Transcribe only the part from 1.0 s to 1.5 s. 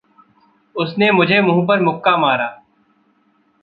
मुझे